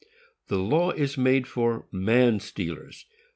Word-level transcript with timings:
The 0.47 0.57
law 0.57 0.89
is 0.89 1.15
made 1.15 1.45
for 1.45 1.85
MAN 1.91 2.39
STEALERS. 2.39 3.05